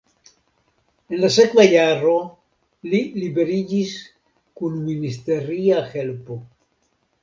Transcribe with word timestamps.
En 1.17 1.21
la 1.23 1.29
sekva 1.35 1.65
jaro 1.73 2.15
li 2.91 3.03
liberiĝis 3.27 3.95
kun 4.61 4.85
ministeria 4.91 5.89
helpo. 5.97 6.45